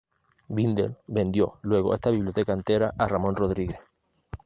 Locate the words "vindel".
0.49-0.97